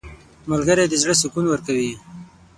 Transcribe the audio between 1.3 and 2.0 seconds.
ورکوي.